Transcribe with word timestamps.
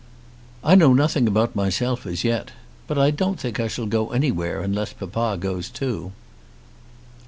"I 0.63 0.73
know 0.73 0.93
nothing 0.93 1.27
about 1.27 1.55
myself 1.55 2.07
as 2.07 2.23
yet. 2.23 2.53
But 2.87 2.97
I 2.97 3.11
don't 3.11 3.39
think 3.39 3.59
I 3.59 3.67
shall 3.67 3.85
go 3.85 4.09
anywhere 4.11 4.61
unless 4.61 4.93
papa 4.93 5.37
goes 5.39 5.69
too." 5.69 6.11